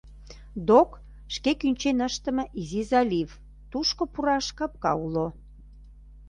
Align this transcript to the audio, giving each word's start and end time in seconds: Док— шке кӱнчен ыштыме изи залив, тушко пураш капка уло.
Док— 0.67 0.89
шке 1.33 1.51
кӱнчен 1.59 1.99
ыштыме 2.07 2.45
изи 2.59 2.81
залив, 2.91 3.29
тушко 3.71 4.03
пураш 4.13 4.47
капка 4.57 4.91
уло. 5.05 5.27